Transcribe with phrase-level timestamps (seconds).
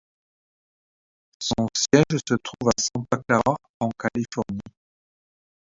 [1.37, 4.57] Son siège se trouve à Santa Clara en Californie.